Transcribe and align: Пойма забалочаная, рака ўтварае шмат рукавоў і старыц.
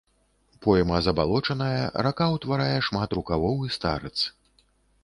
Пойма 0.65 0.97
забалочаная, 1.07 1.83
рака 2.09 2.31
ўтварае 2.37 2.77
шмат 2.89 3.09
рукавоў 3.21 3.57
і 3.71 3.73
старыц. 3.79 4.17